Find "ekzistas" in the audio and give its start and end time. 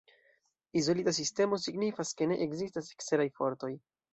2.47-2.93